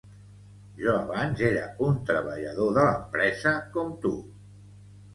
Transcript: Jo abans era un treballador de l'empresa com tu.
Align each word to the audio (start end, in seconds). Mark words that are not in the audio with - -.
Jo 0.79 0.95
abans 1.01 1.43
era 1.51 1.61
un 1.89 2.01
treballador 2.09 2.75
de 2.81 2.89
l'empresa 2.91 3.57
com 3.79 3.97
tu. 4.07 4.19